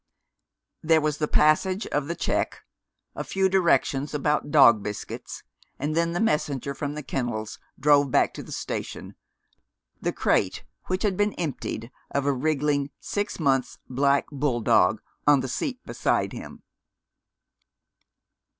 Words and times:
There 0.81 0.99
was 0.99 1.19
the 1.19 1.27
passage 1.27 1.85
of 1.85 2.07
the 2.07 2.15
check, 2.15 2.63
a 3.13 3.23
few 3.23 3.47
directions 3.47 4.15
about 4.15 4.49
dog 4.49 4.81
biscuits, 4.81 5.43
and 5.77 5.95
then 5.95 6.13
the 6.13 6.19
messenger 6.19 6.73
from 6.73 6.95
the 6.95 7.03
kennels 7.03 7.59
drove 7.79 8.09
back 8.09 8.33
to 8.33 8.41
the 8.41 8.51
station, 8.51 9.13
the 10.01 10.11
crate, 10.11 10.63
which 10.87 11.03
had 11.03 11.15
been 11.17 11.33
emptied 11.33 11.91
of 12.09 12.25
a 12.25 12.33
wriggling 12.33 12.89
six 12.99 13.39
months 13.39 13.77
black 13.87 14.25
bull 14.31 14.61
dog, 14.61 15.03
on 15.27 15.41
the 15.41 15.47
seat 15.47 15.79
beside 15.85 16.33
him. 16.33 16.63